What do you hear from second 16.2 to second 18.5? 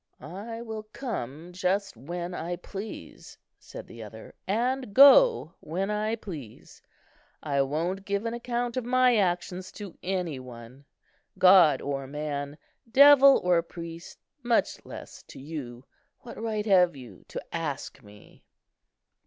What right have you to ask me?"